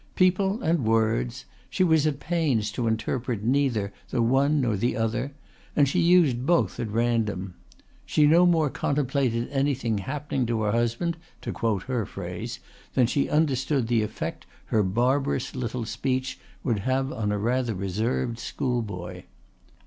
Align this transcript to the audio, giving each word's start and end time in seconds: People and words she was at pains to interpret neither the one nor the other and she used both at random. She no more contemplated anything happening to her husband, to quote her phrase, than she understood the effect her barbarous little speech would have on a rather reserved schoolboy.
People 0.15 0.63
and 0.63 0.83
words 0.83 1.45
she 1.69 1.83
was 1.83 2.07
at 2.07 2.19
pains 2.19 2.71
to 2.71 2.87
interpret 2.87 3.43
neither 3.43 3.93
the 4.09 4.19
one 4.23 4.59
nor 4.59 4.75
the 4.75 4.97
other 4.97 5.31
and 5.75 5.87
she 5.87 5.99
used 5.99 6.43
both 6.43 6.79
at 6.79 6.89
random. 6.89 7.53
She 8.03 8.25
no 8.25 8.47
more 8.47 8.71
contemplated 8.71 9.47
anything 9.51 9.99
happening 9.99 10.47
to 10.47 10.63
her 10.63 10.71
husband, 10.71 11.17
to 11.41 11.51
quote 11.51 11.83
her 11.83 12.07
phrase, 12.07 12.57
than 12.95 13.05
she 13.05 13.29
understood 13.29 13.87
the 13.89 14.01
effect 14.01 14.47
her 14.73 14.81
barbarous 14.81 15.53
little 15.55 15.85
speech 15.85 16.39
would 16.63 16.79
have 16.79 17.13
on 17.13 17.31
a 17.31 17.37
rather 17.37 17.75
reserved 17.75 18.39
schoolboy. 18.39 19.21